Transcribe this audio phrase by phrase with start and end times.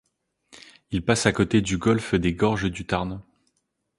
[0.89, 3.21] Il passe à côté du Golf des Gorges du Tarn.